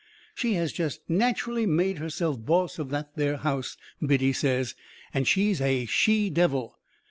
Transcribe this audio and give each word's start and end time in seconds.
She 0.33 0.53
has 0.55 0.73
jest 0.73 1.07
natcherally 1.07 1.67
made 1.67 1.99
herself 1.99 2.43
boss 2.43 2.79
of 2.79 2.89
that 2.89 3.15
there 3.15 3.37
house, 3.37 3.77
Biddy 4.03 4.33
says, 4.33 4.73
and 5.13 5.27
she's 5.27 5.61
a 5.61 5.85
she 5.85 6.31
devil. 6.31 6.79